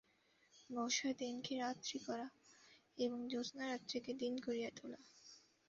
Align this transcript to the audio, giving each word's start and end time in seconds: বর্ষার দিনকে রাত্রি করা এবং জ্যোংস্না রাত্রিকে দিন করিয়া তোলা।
বর্ষার 0.69 1.13
দিনকে 1.17 1.53
রাত্রি 1.57 1.97
করা 1.99 2.27
এবং 2.97 3.19
জ্যোংস্না 3.27 3.63
রাত্রিকে 3.67 4.11
দিন 4.13 4.33
করিয়া 4.37 4.69
তোলা। 4.75 4.99